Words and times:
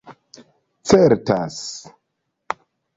certas 0.93 1.61